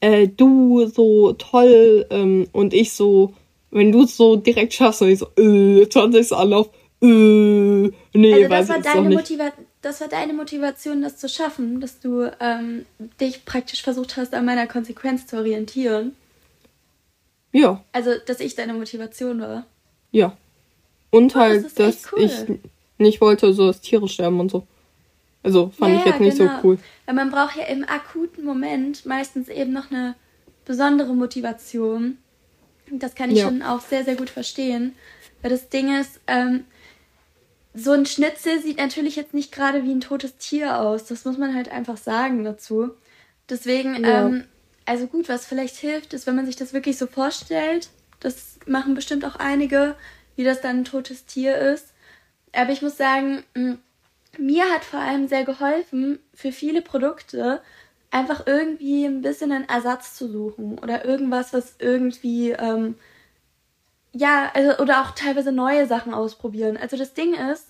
[0.00, 3.34] äh, du so toll ähm, und ich so,
[3.70, 6.32] wenn du es so direkt schaffst und ich so, äh, 20.
[6.32, 6.70] Anlauf,
[7.02, 12.00] äh, nee, also das war deine Motivation das war deine Motivation, das zu schaffen, dass
[12.00, 12.86] du ähm,
[13.20, 16.16] dich praktisch versucht hast, an meiner Konsequenz zu orientieren.
[17.52, 17.84] Ja.
[17.92, 19.64] Also, dass ich deine Motivation war.
[20.10, 20.36] Ja.
[21.10, 22.24] Und oh, halt, das dass cool.
[22.24, 22.32] ich
[22.98, 24.66] nicht wollte, so dass Tiere sterben und so.
[25.44, 26.60] Also fand ja, ich jetzt nicht genau.
[26.60, 26.78] so cool.
[27.04, 30.16] Weil man braucht ja im akuten Moment meistens eben noch eine
[30.64, 32.18] besondere Motivation.
[32.90, 33.44] Das kann ich ja.
[33.44, 34.96] schon auch sehr, sehr gut verstehen.
[35.42, 36.64] Weil das Ding ist, ähm,
[37.76, 41.04] so ein Schnitzel sieht natürlich jetzt nicht gerade wie ein totes Tier aus.
[41.04, 42.90] Das muss man halt einfach sagen dazu.
[43.48, 44.26] Deswegen, ja.
[44.26, 44.44] ähm,
[44.86, 47.90] also gut, was vielleicht hilft, ist, wenn man sich das wirklich so vorstellt.
[48.20, 49.94] Das machen bestimmt auch einige,
[50.36, 51.92] wie das dann ein totes Tier ist.
[52.52, 53.44] Aber ich muss sagen,
[54.38, 57.60] mir hat vor allem sehr geholfen, für viele Produkte
[58.10, 62.94] einfach irgendwie ein bisschen einen Ersatz zu suchen oder irgendwas, was irgendwie ähm,
[64.16, 66.76] ja, also, oder auch teilweise neue Sachen ausprobieren.
[66.76, 67.66] Also das Ding ist,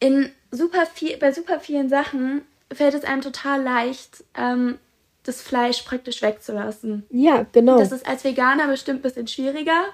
[0.00, 2.42] in super viel, bei super vielen Sachen
[2.72, 4.78] fällt es einem total leicht, ähm,
[5.24, 7.04] das Fleisch praktisch wegzulassen.
[7.10, 7.78] Ja, genau.
[7.78, 9.84] Das ist als Veganer bestimmt ein bisschen schwieriger.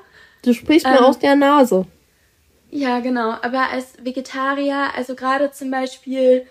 [0.42, 1.86] Du sprichst mir ähm, aus der Nase.
[2.70, 3.30] Ja, genau.
[3.42, 6.46] Aber als Vegetarier, also gerade zum Beispiel,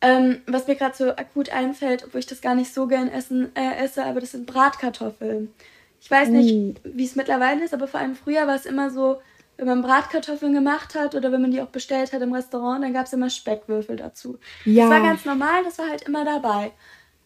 [0.00, 3.54] ähm, was mir gerade so akut einfällt, obwohl ich das gar nicht so gern essen,
[3.56, 5.52] äh, esse, aber das sind Bratkartoffeln.
[6.00, 6.74] Ich weiß nicht, mm.
[6.84, 9.20] wie es mittlerweile ist, aber vor allem früher war es immer so,
[9.56, 12.92] wenn man Bratkartoffeln gemacht hat oder wenn man die auch bestellt hat im Restaurant, dann
[12.92, 14.38] gab es immer Speckwürfel dazu.
[14.64, 14.84] Ja.
[14.84, 16.70] Das war ganz normal, das war halt immer dabei.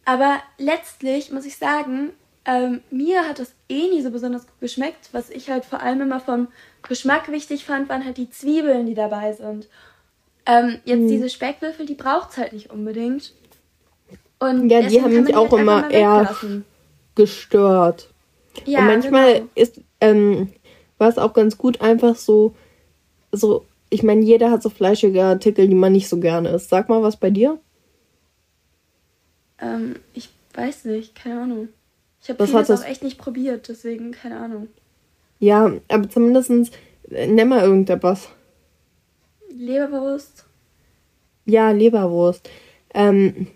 [0.05, 2.11] Aber letztlich muss ich sagen,
[2.45, 5.11] ähm, mir hat das eh nie so besonders gut geschmeckt.
[5.13, 6.49] Was ich halt vor allem immer vom
[6.89, 9.69] Geschmack wichtig fand, waren halt die Zwiebeln, die dabei sind.
[10.47, 11.09] Ähm, jetzt mhm.
[11.09, 13.35] diese Speckwürfel, die braucht es halt nicht unbedingt.
[14.41, 16.35] Und ja, die haben mich auch immer eher
[17.15, 18.12] gestört.
[18.67, 19.49] Ja, und manchmal genau.
[19.55, 20.51] ist, ähm,
[20.99, 22.55] war es auch ganz gut, einfach so,
[23.33, 26.69] so, ich meine, jeder hat so fleischige Artikel, die man nicht so gerne isst.
[26.71, 27.59] Sag mal was bei dir.
[29.61, 31.69] Ähm, ich weiß nicht, keine Ahnung.
[32.23, 34.69] Ich habe vieles auch echt nicht probiert, deswegen keine Ahnung.
[35.39, 36.73] Ja, aber zumindest
[37.11, 38.29] äh, nenn mal irgendetwas.
[39.51, 40.45] Leberwurst.
[41.45, 42.49] Ja, Leberwurst.
[42.95, 43.49] Ähm,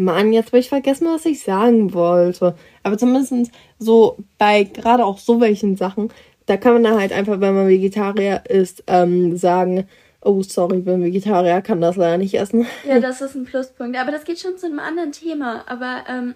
[0.00, 2.54] Mann, jetzt habe ich vergessen, was ich sagen wollte.
[2.82, 6.12] Aber zumindest so bei gerade auch so welchen Sachen,
[6.46, 9.86] da kann man dann halt einfach, wenn man Vegetarier ist, ähm, sagen,
[10.22, 12.66] oh sorry, ich bin Vegetarier, kann das leider nicht essen.
[12.86, 13.96] Ja, das ist ein Pluspunkt.
[13.96, 15.64] Aber das geht schon zu einem anderen Thema.
[15.66, 16.34] Aber ähm,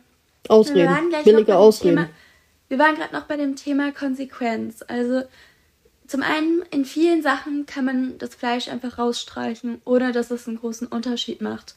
[0.48, 0.78] Ausreden.
[0.78, 1.96] Wir waren billige Ausreden.
[1.96, 2.08] Thema,
[2.68, 4.84] wir waren gerade noch bei dem Thema Konsequenz.
[4.86, 5.22] Also
[6.06, 10.58] zum einen, in vielen Sachen kann man das Fleisch einfach rausstreichen, ohne dass es einen
[10.58, 11.74] großen Unterschied macht.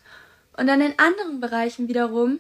[0.58, 2.40] Und dann in anderen Bereichen wiederum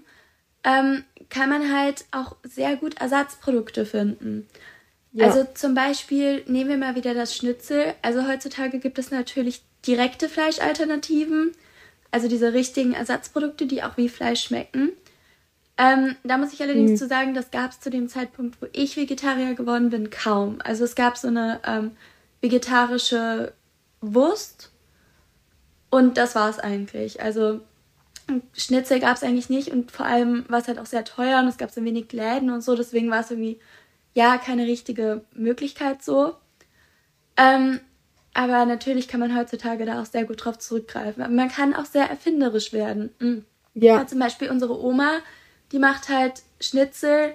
[0.63, 4.47] ähm, kann man halt auch sehr gut Ersatzprodukte finden.
[5.13, 5.27] Ja.
[5.27, 7.93] Also zum Beispiel nehmen wir mal wieder das Schnitzel.
[8.01, 11.53] Also heutzutage gibt es natürlich direkte Fleischalternativen,
[12.11, 14.91] also diese richtigen Ersatzprodukte, die auch wie Fleisch schmecken.
[15.77, 16.97] Ähm, da muss ich allerdings mhm.
[16.97, 20.59] zu sagen, das gab es zu dem Zeitpunkt, wo ich Vegetarier geworden bin, kaum.
[20.63, 21.91] Also es gab so eine ähm,
[22.41, 23.53] vegetarische
[24.01, 24.71] Wurst
[25.89, 27.21] und das war es eigentlich.
[27.21, 27.61] Also
[28.53, 31.47] Schnitzel gab es eigentlich nicht und vor allem war es halt auch sehr teuer und
[31.47, 33.59] es gab so wenig Läden und so, deswegen war es irgendwie
[34.13, 36.33] ja keine richtige Möglichkeit so.
[37.37, 37.79] Ähm,
[38.33, 41.23] aber natürlich kann man heutzutage da auch sehr gut drauf zurückgreifen.
[41.23, 43.09] Aber man kann auch sehr erfinderisch werden.
[43.19, 43.45] Mhm.
[43.73, 44.05] Ja.
[44.05, 45.19] Zum Beispiel unsere Oma,
[45.71, 47.33] die macht halt Schnitzel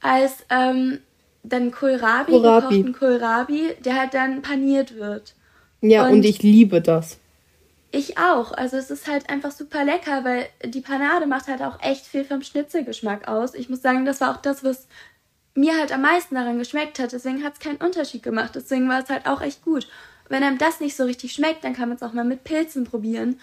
[0.00, 0.98] als ähm,
[1.42, 2.60] dann Kohlrabi, Kohlrabi.
[2.60, 5.34] gekochten Kohlrabi, der halt dann paniert wird.
[5.80, 7.18] Ja, und, und ich liebe das.
[7.94, 8.52] Ich auch.
[8.52, 12.24] Also es ist halt einfach super lecker, weil die Panade macht halt auch echt viel
[12.24, 13.54] vom Schnitzelgeschmack aus.
[13.54, 14.88] Ich muss sagen, das war auch das, was
[15.54, 17.12] mir halt am meisten daran geschmeckt hat.
[17.12, 18.52] Deswegen hat es keinen Unterschied gemacht.
[18.54, 19.86] Deswegen war es halt auch echt gut.
[20.30, 22.84] Wenn einem das nicht so richtig schmeckt, dann kann man es auch mal mit Pilzen
[22.84, 23.38] probieren.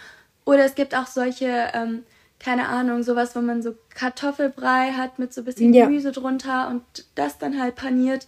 [0.46, 2.04] Oder es gibt auch solche, ähm,
[2.40, 5.86] keine Ahnung, sowas, wo man so Kartoffelbrei hat mit so ein bisschen ja.
[5.86, 6.82] Gemüse drunter und
[7.14, 8.26] das dann halt paniert.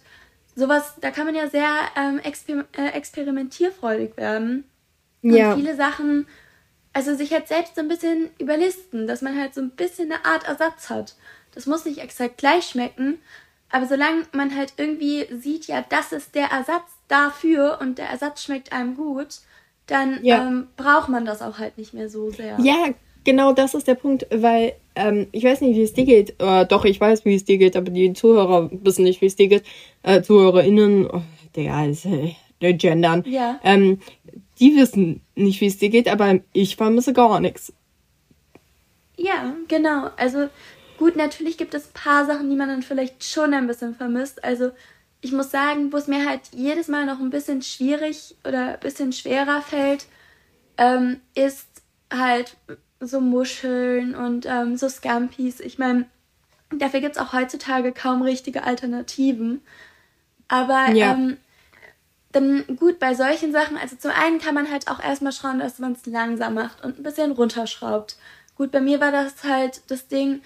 [0.54, 4.64] Sowas, da kann man ja sehr ähm, exper äh, experimentierfreudig werden.
[5.22, 5.54] Und ja.
[5.54, 6.26] viele Sachen,
[6.92, 10.24] also sich halt selbst so ein bisschen überlisten, dass man halt so ein bisschen eine
[10.24, 11.16] Art Ersatz hat.
[11.54, 13.18] Das muss nicht exakt gleich schmecken,
[13.72, 18.44] Aber solange man halt irgendwie sieht, ja, das ist der Ersatz dafür und der Ersatz
[18.44, 19.38] schmeckt einem gut,
[19.86, 20.46] dann ja.
[20.46, 22.58] ähm, braucht man das auch halt nicht mehr so sehr.
[22.60, 22.90] Ja,
[23.24, 26.34] genau das ist der Punkt, weil ähm, ich weiß nicht, wie es dir geht.
[26.38, 29.36] Äh, doch, ich weiß, wie es dir geht, aber die Zuhörer wissen nicht, wie es
[29.36, 29.64] dir geht.
[30.02, 31.22] Äh, ZuhörerInnen, oh,
[31.56, 32.34] der ist äh,
[32.74, 33.24] gendern.
[33.26, 33.58] Ja.
[33.64, 34.00] Ähm,
[34.62, 37.72] die wissen nicht, wie es dir geht, aber ich vermisse gar nichts.
[39.16, 40.10] Ja, genau.
[40.16, 40.48] Also
[40.98, 44.44] gut, natürlich gibt es ein paar Sachen, die man dann vielleicht schon ein bisschen vermisst.
[44.44, 44.70] Also
[45.20, 48.80] ich muss sagen, wo es mir halt jedes Mal noch ein bisschen schwierig oder ein
[48.80, 50.06] bisschen schwerer fällt,
[50.78, 51.66] ähm, ist
[52.12, 52.56] halt
[53.00, 55.58] so Muscheln und ähm, so Scampis.
[55.58, 56.06] Ich meine,
[56.70, 59.60] dafür gibt es auch heutzutage kaum richtige Alternativen.
[60.46, 61.14] Aber ja.
[61.14, 61.38] ähm,
[62.32, 65.78] dann gut, bei solchen Sachen, also zum einen kann man halt auch erstmal schauen, dass
[65.78, 68.16] man es langsam macht und ein bisschen runterschraubt.
[68.56, 70.42] Gut, bei mir war das halt das Ding,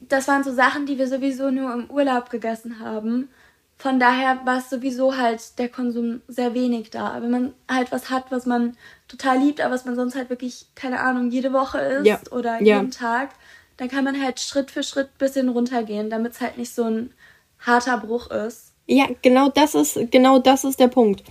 [0.00, 3.28] das waren so Sachen, die wir sowieso nur im Urlaub gegessen haben.
[3.76, 7.22] Von daher war es sowieso halt der Konsum sehr wenig da.
[7.22, 8.76] Wenn man halt was hat, was man
[9.08, 12.20] total liebt, aber was man sonst halt wirklich, keine Ahnung, jede Woche isst ja.
[12.30, 12.76] oder ja.
[12.76, 13.30] jeden Tag,
[13.78, 16.84] dann kann man halt Schritt für Schritt ein bisschen runtergehen, damit es halt nicht so
[16.84, 17.14] ein
[17.58, 18.69] harter Bruch ist.
[18.90, 21.22] Ja, genau das ist, genau das ist der Punkt.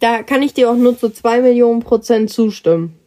[0.00, 2.98] Da kann ich dir auch nur zu zwei Millionen Prozent zustimmen.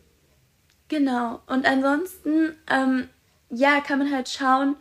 [0.87, 1.39] Genau.
[1.47, 3.09] Und ansonsten, ähm,
[3.49, 4.75] ja, kann man halt schauen,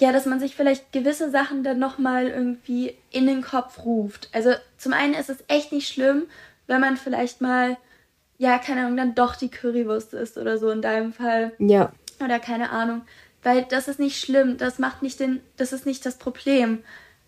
[0.00, 4.30] ja, dass man sich vielleicht gewisse Sachen dann nochmal irgendwie in den Kopf ruft.
[4.32, 6.24] Also zum einen ist es echt nicht schlimm,
[6.66, 7.76] wenn man vielleicht mal,
[8.38, 11.52] ja, keine Ahnung, dann doch die Currywurst isst oder so in deinem Fall.
[11.58, 11.92] Ja.
[12.22, 13.02] Oder keine Ahnung.
[13.44, 16.82] Weil das ist nicht schlimm, das macht nicht den, das ist nicht das Problem.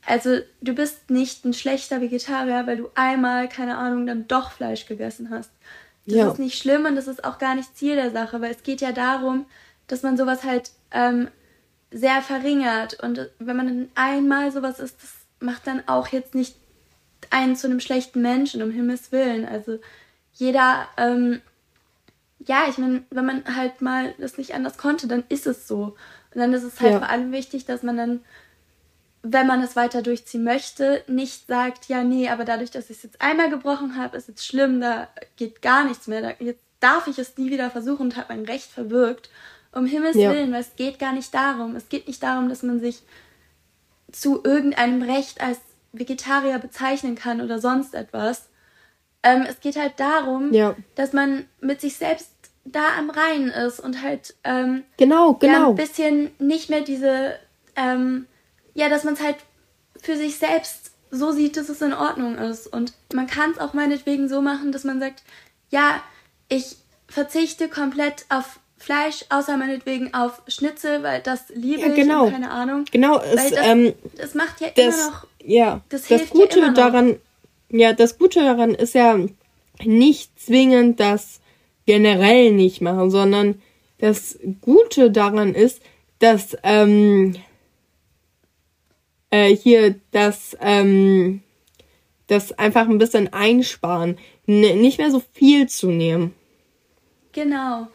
[0.07, 4.87] Also du bist nicht ein schlechter Vegetarier, weil du einmal, keine Ahnung, dann doch Fleisch
[4.87, 5.51] gegessen hast.
[6.07, 6.31] Das ja.
[6.31, 8.81] ist nicht schlimm und das ist auch gar nicht Ziel der Sache, weil es geht
[8.81, 9.47] ja darum,
[9.87, 11.29] dass man sowas halt ähm,
[11.93, 13.01] sehr verringert.
[13.03, 16.57] Und wenn man dann einmal sowas ist, das macht dann auch jetzt nicht
[17.31, 19.47] einen zu einem schlechten Menschen, um Himmels Willen.
[19.47, 19.79] Also
[20.35, 21.41] jeder, ähm,
[22.41, 25.95] ja, ich meine, wenn man halt mal das nicht anders konnte, dann ist es so.
[26.35, 26.99] Und dann ist es halt ja.
[26.99, 28.21] vor allem wichtig, dass man dann
[29.23, 33.03] wenn man es weiter durchziehen möchte, nicht sagt, ja, nee, aber dadurch, dass ich es
[33.05, 37.07] jetzt einmal gebrochen habe, ist es schlimm, da geht gar nichts mehr, da, jetzt darf
[37.07, 39.31] ich es nie wieder versuchen und habe mein Recht verwirkt.
[39.75, 40.31] Um Himmels ja.
[40.31, 41.77] Willen, weil es geht gar nicht darum.
[41.77, 43.03] Es geht nicht darum, dass man sich
[44.11, 45.61] zu irgendeinem Recht als
[45.93, 48.49] Vegetarier bezeichnen kann oder sonst etwas.
[49.23, 50.77] Ähm, es geht halt darum, ja.
[50.95, 52.31] dass man mit sich selbst
[52.65, 55.53] da am Reinen ist und halt ähm, genau, genau.
[55.53, 57.39] Ja, ein bisschen nicht mehr diese
[57.77, 58.27] ähm,
[58.75, 59.37] ja, dass man es halt
[60.01, 62.67] für sich selbst so sieht, dass es in Ordnung ist.
[62.67, 65.23] Und man kann es auch meinetwegen so machen, dass man sagt,
[65.71, 66.03] ja,
[66.49, 72.27] ich verzichte komplett auf Fleisch, außer meinetwegen auf Schnitzel, weil das liebe ja, genau.
[72.27, 72.85] ich, keine Ahnung.
[72.91, 75.27] Genau, es, das, ähm, das macht ja das, immer noch.
[75.45, 77.17] Ja, das, das Gute ja daran,
[77.69, 79.19] ja, das Gute daran ist ja
[79.85, 81.41] nicht zwingend das
[81.87, 83.63] generell nicht machen, sondern
[83.99, 85.81] das Gute daran ist,
[86.19, 87.37] dass ähm,
[89.33, 91.43] äh, hier das, ähm,
[92.29, 94.19] das einfach ein bisschen einsparen.
[94.47, 96.35] N nicht mehr so viel zu nehmen.
[97.33, 97.89] Genau.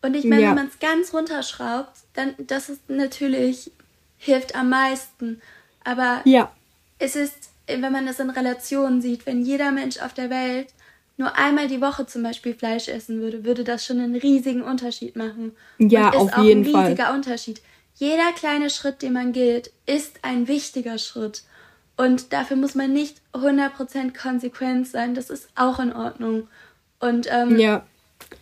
[0.00, 0.48] Und ich meine, ja.
[0.48, 3.72] wenn man es ganz runterschraubt, dann das ist natürlich
[4.16, 5.42] hilft am meisten.
[5.82, 6.52] Aber ja.
[6.98, 10.68] es ist, wenn man das in Relation sieht, wenn jeder Mensch auf der Welt
[11.16, 15.16] nur einmal die Woche zum Beispiel Fleisch essen würde, würde das schon einen riesigen Unterschied
[15.16, 15.56] machen.
[15.78, 16.74] Ja, Und ist auf jeden Fall.
[16.74, 17.16] Ein riesiger Fall.
[17.16, 17.60] Unterschied.
[17.96, 21.42] Jeder kleine Schritt, den man geht, ist ein wichtiger Schritt.
[21.96, 25.14] Und dafür muss man nicht 100% konsequent sein.
[25.14, 26.48] Das ist auch in Ordnung.
[27.00, 27.86] Und ähm, ja.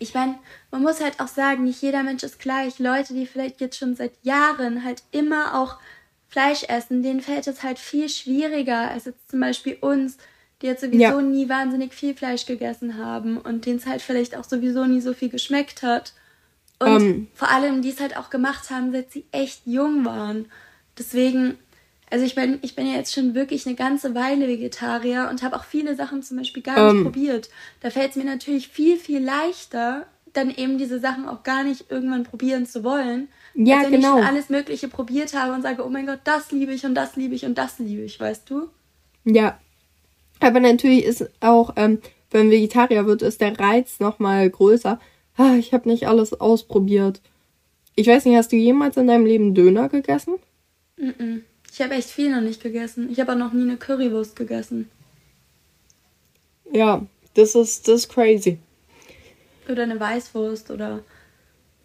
[0.00, 0.36] ich meine,
[0.72, 2.80] man muss halt auch sagen, nicht jeder Mensch ist gleich.
[2.80, 5.78] Leute, die vielleicht jetzt schon seit Jahren halt immer auch
[6.28, 10.18] Fleisch essen, denen fällt es halt viel schwieriger als jetzt zum Beispiel uns,
[10.60, 11.22] die jetzt sowieso ja.
[11.22, 15.14] nie wahnsinnig viel Fleisch gegessen haben und denen es halt vielleicht auch sowieso nie so
[15.14, 16.12] viel geschmeckt hat.
[16.78, 17.26] Und um, ähm.
[17.34, 20.46] vor allem, die es halt auch gemacht haben, seit sie echt jung waren.
[20.98, 21.56] Deswegen,
[22.10, 25.56] also ich bin, ich bin ja jetzt schon wirklich eine ganze Weile Vegetarier und habe
[25.56, 27.04] auch viele Sachen zum Beispiel gar um, nicht ähm.
[27.04, 27.48] probiert.
[27.80, 31.90] Da fällt es mir natürlich viel, viel leichter, dann eben diese Sachen auch gar nicht
[31.90, 33.28] irgendwann probieren zu wollen.
[33.54, 34.16] Ja, als wenn genau.
[34.18, 36.94] ich schon alles Mögliche probiert habe und sage, oh mein Gott, das liebe ich und
[36.94, 38.68] das liebe ich und das liebe ich, weißt du?
[39.24, 39.58] Ja.
[40.40, 42.00] Aber natürlich ist auch, ähm,
[42.32, 44.98] wenn Vegetarier wird, ist der Reiz nochmal größer
[45.36, 47.20] ah, ich habe nicht alles ausprobiert.
[47.96, 50.34] Ich weiß nicht, hast du jemals in deinem Leben Döner gegessen?
[50.96, 51.40] Mm, -mm.
[51.72, 53.10] Ich habe echt viel noch nicht gegessen.
[53.10, 54.88] Ich habe auch noch nie eine Currywurst gegessen.
[56.72, 58.58] Ja, das ist, das ist crazy.
[59.68, 61.02] Oder eine Weißwurst oder.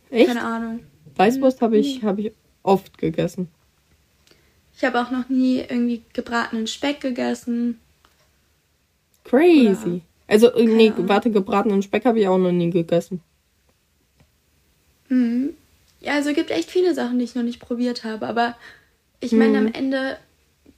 [0.09, 0.27] Echt?
[0.27, 0.79] Keine Ahnung.
[1.15, 2.31] Weißwurst habe ich, hab ich
[2.63, 3.49] oft gegessen.
[4.75, 7.79] Ich habe auch noch nie irgendwie gebratenen Speck gegessen.
[9.23, 10.01] Crazy.
[10.27, 13.21] Also, äh, nee, warte, gebratenen Speck habe ich auch noch nie gegessen.
[15.09, 15.55] Mhm.
[16.01, 18.25] Ja, also es gibt echt viele Sachen, die ich noch nicht probiert habe.
[18.27, 18.55] Aber
[19.19, 19.67] ich meine, Mhm.
[19.67, 20.17] am Ende,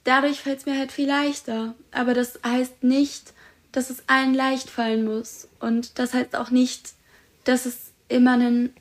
[0.04, 1.76] dadurch fällt es mir halt viel leichter.
[1.92, 3.34] Aber das heißt nicht,
[3.72, 5.48] dass es allen leicht fallen muss.
[5.60, 6.94] Und das heißt auch nicht,
[7.44, 8.74] dass es immer einen,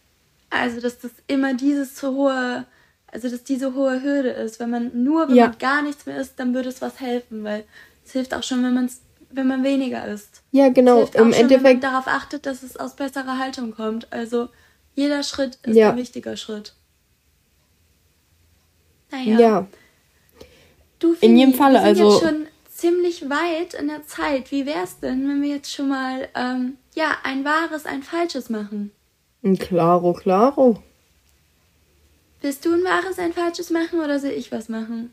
[0.49, 2.65] also dass das immer dieses zu hohe,
[3.13, 4.61] also dass diese hohe Hürde ist.
[4.61, 5.49] Wenn man nur, wenn Ja.
[5.49, 7.65] man gar nichts mehr isst, dann würde es was helfen, weil
[8.05, 8.91] es hilft auch schon, wenn man
[9.33, 10.43] wenn man weniger isst.
[10.51, 11.03] Ja, genau.
[11.03, 14.13] Im schon, wenn man Endeffekt, darauf achtet, dass es aus besserer Haltung kommt.
[14.13, 14.49] Also
[14.95, 15.91] jeder Schritt ist Ja.
[15.91, 16.75] ein wichtiger Schritt.
[19.11, 19.67] Naja, ja.
[20.99, 24.51] du in jedem Fini, Falle, wir sind also- jetzt schon ziemlich weit in der Zeit.
[24.51, 28.93] Wie wär's denn, wenn wir jetzt schon mal ähm, ja ein wahres, ein falsches machen?
[29.43, 30.83] Ein Claro, claro.
[32.41, 35.13] Willst du ein wahres, ein falsches machen oder soll ich was machen?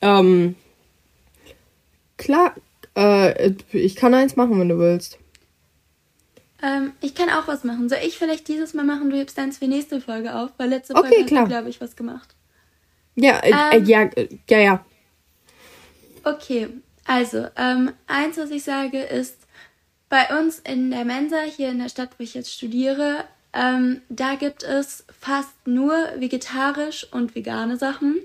[0.00, 0.56] Ähm,
[2.16, 2.54] klar,
[2.96, 5.18] äh, ich kann eins machen, wenn du willst.
[6.62, 7.88] Ähm, ich kann auch was machen.
[7.88, 9.10] Soll ich vielleicht dieses Mal machen?
[9.10, 11.42] Du hebst deins für nächste Folge auf, weil letzte Okay, Folge klar.
[11.42, 12.34] hast glaube ich, was gemacht.
[13.14, 13.84] Ja, äh, äh, Ähm.
[13.86, 14.84] ja, äh, ja, ja.
[16.24, 16.68] Okay,
[17.04, 19.38] also, ähm, eins, was ich sage, ist,
[20.08, 24.36] bei uns in der Mensa, hier in der Stadt, wo ich jetzt studiere, ähm, da
[24.36, 28.16] gibt es fast nur vegetarisch und vegane Sachen.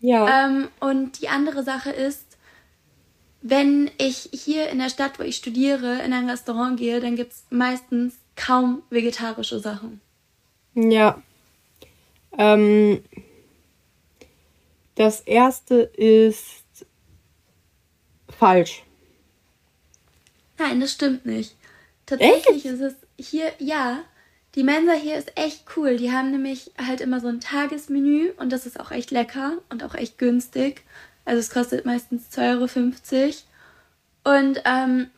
[0.00, 0.46] Ja.
[0.46, 2.35] Ähm, und die andere Sache ist,
[3.42, 7.32] wenn ich hier in der Stadt, wo ich studiere, in ein Restaurant gehe, dann gibt
[7.32, 10.00] es meistens kaum vegetarische Sachen.
[10.74, 11.22] Ja.
[12.36, 13.02] Ähm,
[14.94, 16.64] das erste ist
[18.28, 18.82] falsch.
[20.58, 21.54] Nein, das stimmt nicht.
[22.06, 24.00] Tatsächlich ist es hier, ja,
[24.54, 25.96] die Mensa hier ist echt cool.
[25.96, 29.84] Die haben nämlich halt immer so ein Tagesmenü und das ist auch echt lecker und
[29.84, 30.82] auch echt günstig.
[31.26, 33.34] Also es kostet meistens 2,50
[34.24, 34.38] Euro.
[34.38, 35.10] Und ähm,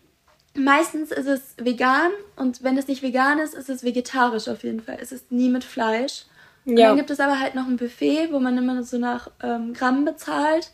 [0.57, 4.81] meistens ist es vegan und wenn es nicht vegan ist, ist es vegetarisch auf jeden
[4.81, 4.99] Fall.
[5.01, 6.25] Es ist nie mit Fleisch.
[6.64, 6.88] Und Ja.
[6.88, 10.05] dann gibt es aber halt noch ein Buffet, wo man immer so nach ähm, Gramm
[10.05, 10.73] bezahlt.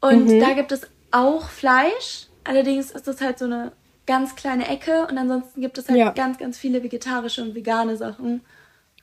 [0.00, 0.40] Und Mhm.
[0.40, 2.26] da gibt es auch Fleisch.
[2.44, 3.72] Allerdings ist das halt so eine
[4.06, 5.06] ganz kleine Ecke.
[5.08, 6.10] Und ansonsten gibt es halt Ja.
[6.10, 8.42] ganz, ganz viele vegetarische und vegane Sachen.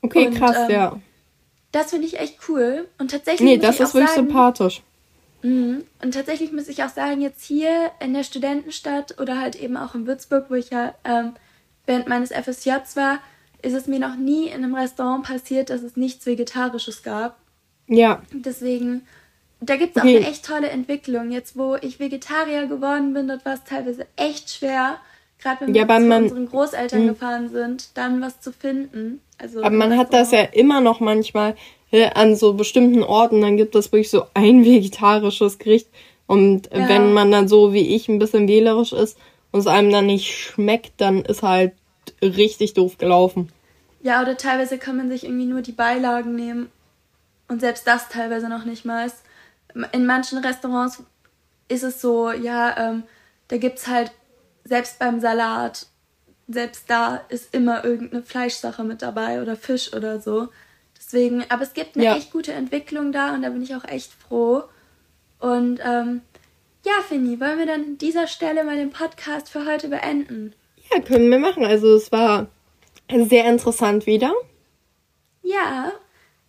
[0.00, 1.00] Okay, Und, krass, ähm, ja.
[1.72, 2.88] Das finde ich echt cool.
[2.98, 4.82] Und tatsächlich Nee, das ist wirklich sagen, sympathisch.
[5.44, 5.84] Mhm.
[6.02, 9.94] Und tatsächlich muss ich auch sagen, jetzt hier in der Studentenstadt oder halt eben auch
[9.94, 11.34] in Würzburg, wo ich ja ähm,
[11.86, 13.18] während meines FSJs war,
[13.62, 17.36] ist es mir noch nie in einem Restaurant passiert, dass es nichts Vegetarisches gab.
[17.86, 18.22] Ja.
[18.32, 19.02] Deswegen,
[19.60, 20.14] da gibt es Okay.
[20.16, 21.30] auch eine echt tolle Entwicklung.
[21.30, 24.96] Jetzt, wo ich Vegetarier geworden bin, dort war es teilweise echt schwer,
[25.38, 27.08] gerade wenn wir Ja, zu man- unseren Großeltern Mhm.
[27.08, 29.20] gefahren sind, dann was zu finden.
[29.38, 31.54] Also Aber man hat das ja immer noch manchmal
[32.02, 35.88] an so bestimmten Orten, dann gibt es wirklich so ein vegetarisches Gericht.
[36.26, 36.88] Und Ja.
[36.88, 39.18] wenn man dann so wie ich ein bisschen wählerisch ist
[39.52, 41.72] und es einem dann nicht schmeckt, dann ist halt
[42.22, 43.50] richtig doof gelaufen.
[44.02, 46.70] Ja, oder teilweise kann man sich irgendwie nur die Beilagen nehmen.
[47.48, 49.10] Und selbst das teilweise noch nicht mal.
[49.92, 51.02] In manchen Restaurants
[51.68, 53.02] ist es so, ja, ähm,
[53.48, 54.12] da gibt's halt,
[54.64, 55.86] selbst beim Salat,
[56.48, 60.48] selbst da ist immer irgendeine Fleischsache mit dabei oder Fisch oder so.
[61.14, 62.16] Deswegen, aber es gibt eine Ja.
[62.16, 64.64] echt gute Entwicklung da und da bin ich auch echt froh.
[65.38, 66.22] Und ähm,
[66.84, 70.54] ja, Finny, wollen wir dann an dieser Stelle mal den Podcast für heute beenden?
[70.92, 71.64] Ja, können wir machen.
[71.64, 72.48] Also es war
[73.12, 74.32] sehr interessant wieder.
[75.42, 75.92] Ja,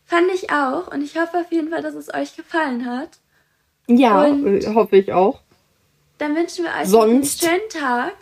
[0.06, 0.92] fand ich auch.
[0.92, 3.10] Und ich hoffe auf jeden Fall, dass es euch gefallen hat.
[3.88, 5.42] Ja, Und- hoffe ich auch.
[6.18, 8.14] Dann wünschen wir euch Sonst- einen schönen Tag.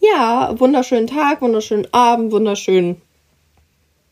[0.00, 3.02] Ja, wunderschönen Tag, wunderschönen Abend, wunderschönen.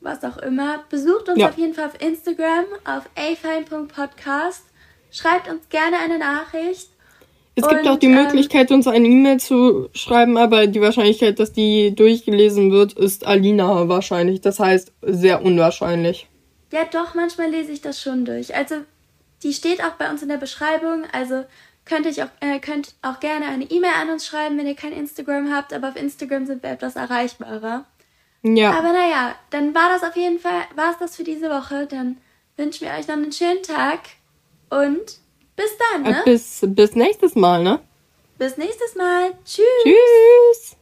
[0.07, 0.85] Was auch immer.
[0.89, 1.49] Besucht uns Ja.
[1.49, 4.63] auf jeden Fall auf Instagram auf afine.podcast.
[5.11, 6.91] Schreibt uns gerne eine Nachricht.
[7.57, 11.41] Es gibt Und, auch die ähm, Möglichkeit, uns eine E-Mail zu schreiben, aber die Wahrscheinlichkeit,
[11.41, 14.43] dass die durchgelesen wird, ist Alina wahrscheinlich.
[14.43, 16.29] Das heißt, sehr unwahrscheinlich.
[16.71, 18.55] Ja, doch, manchmal lese ich das schon durch.
[18.55, 18.77] Also,
[19.43, 21.03] die steht auch bei uns in der Beschreibung.
[21.13, 21.45] Also,
[21.85, 24.93] könnt ihr auch, äh, könnt auch gerne eine E-Mail an uns schreiben, wenn ihr kein
[24.93, 25.73] Instagram habt.
[25.73, 27.87] Aber auf Instagram sind wir etwas erreichbarer.
[28.43, 31.87] Ja, Aber naja, dann war das auf jeden Fall, war es das für diese Woche.
[31.87, 32.19] Dann
[32.57, 34.01] wünschen wir euch noch einen schönen Tag
[34.71, 35.19] und
[35.57, 36.23] bis dann, äh, ne?
[36.25, 37.81] bis, bis nächstes Mal, ne?
[38.39, 39.33] Bis nächstes Mal.
[39.45, 39.65] Tschüss.
[39.83, 40.77] Tschüss.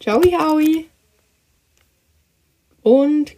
[0.00, 0.88] Ciao, Howie.
[2.82, 3.37] Und